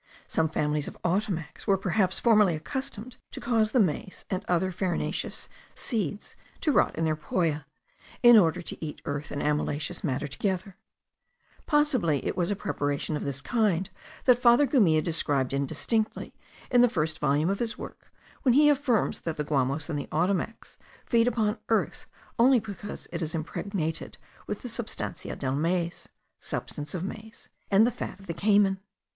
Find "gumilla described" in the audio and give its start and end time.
14.65-15.53